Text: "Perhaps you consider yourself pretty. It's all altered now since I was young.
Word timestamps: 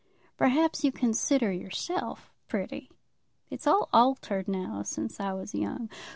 "Perhaps 0.35 0.83
you 0.83 0.91
consider 0.91 1.51
yourself 1.51 2.31
pretty. 2.47 2.89
It's 3.51 3.67
all 3.67 3.87
altered 3.93 4.47
now 4.47 4.81
since 4.81 5.19
I 5.19 5.31
was 5.33 5.53
young. 5.53 5.89